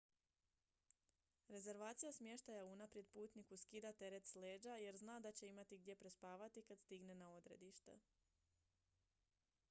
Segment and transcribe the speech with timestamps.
[1.55, 6.61] rezervacija smještaja unaprijed putniku skida teret s leđa jer zna da će imati gdje prespavati
[6.71, 7.99] kad stigne na odredište